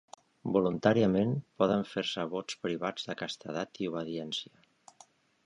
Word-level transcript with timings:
Voluntàriament, 0.53 1.35
poden 1.63 1.85
fer-se 1.91 2.25
vots 2.33 2.59
privats 2.69 3.07
de 3.11 3.17
castedat 3.21 3.83
i 3.87 3.93
obediència. 3.93 4.59